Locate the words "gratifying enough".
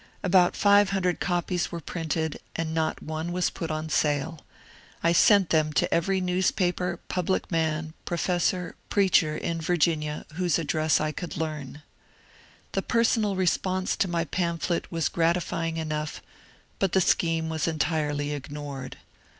15.07-16.23